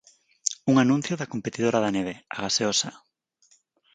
[0.71, 2.89] Un anuncio da competidora da neve, a gaseosa.